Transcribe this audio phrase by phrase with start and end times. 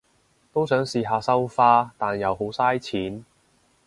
[0.51, 3.23] 都想試下收花，但又好晒錢